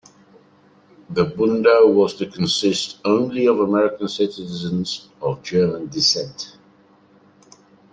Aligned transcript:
The 1.11 1.25
Bund 1.25 1.65
was 1.95 2.15
to 2.15 2.25
consist 2.25 2.97
only 3.05 3.45
of 3.45 3.59
American 3.59 4.07
citizens 4.07 5.07
of 5.21 5.43
German 5.43 5.89
descent. 5.89 6.57